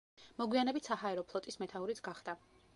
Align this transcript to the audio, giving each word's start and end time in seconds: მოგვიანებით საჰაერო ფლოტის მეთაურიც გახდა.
მოგვიანებით 0.41 0.89
საჰაერო 0.91 1.25
ფლოტის 1.33 1.63
მეთაურიც 1.65 2.05
გახდა. 2.11 2.39